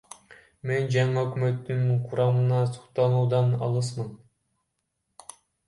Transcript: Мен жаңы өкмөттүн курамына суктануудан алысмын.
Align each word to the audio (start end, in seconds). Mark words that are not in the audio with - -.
Мен 0.69 0.87
жаңы 0.95 1.13
өкмөттүн 1.23 1.83
курамына 2.07 2.63
суктануудан 2.79 3.55
алысмын. 3.69 4.13